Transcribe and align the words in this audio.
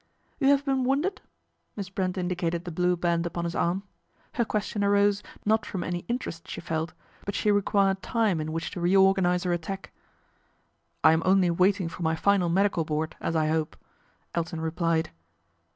I 0.41 0.45
"You 0.45 0.49
have 0.49 0.65
been 0.65 0.83
wounded?" 0.83 1.21
Miss 1.75 1.89
Brent 1.91 2.17
in 2.17 2.27
dicated 2.27 2.63
the 2.65 2.71
blue 2.71 2.97
band 2.97 3.27
upon 3.27 3.43
his 3.43 3.53
arm. 3.53 3.83
Her 4.33 4.43
question 4.43 4.83
arose, 4.83 5.21
not 5.45 5.63
from 5.63 5.83
any 5.83 6.05
interest 6.07 6.47
she 6.47 6.59
felt; 6.59 6.93
but 7.23 7.35
she 7.35 7.51
required 7.51 8.01
time 8.01 8.41
in 8.41 8.51
which 8.51 8.71
to 8.71 8.81
reorganise 8.81 9.43
her 9.43 9.53
attack." 9.53 9.91
I 11.03 11.13
am 11.13 11.21
only 11.23 11.51
waiting 11.51 11.87
for 11.87 12.01
my 12.01 12.15
final 12.15 12.49
medical 12.49 12.83
board, 12.83 13.15
as 13.21 13.35
I 13.35 13.49
hope," 13.49 13.75
Elton 14.33 14.59
replied. 14.59 15.11